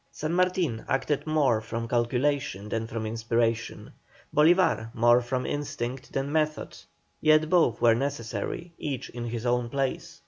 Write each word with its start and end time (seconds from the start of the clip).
San 0.11 0.33
Martin 0.33 0.83
acted 0.87 1.27
more 1.27 1.61
from 1.61 1.87
calculation 1.87 2.69
than 2.69 2.87
from 2.87 3.05
inspiration, 3.05 3.93
Bolívar 4.35 4.89
more 4.95 5.21
from 5.21 5.45
instinct 5.45 6.11
than 6.13 6.25
from 6.25 6.33
method, 6.33 6.75
yet 7.21 7.51
both 7.51 7.79
were 7.79 7.93
necessary, 7.93 8.71
each 8.79 9.11
in 9.11 9.25
his 9.25 9.45
own 9.45 9.69
place. 9.69 10.19